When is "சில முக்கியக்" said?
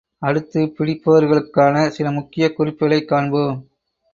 1.87-2.59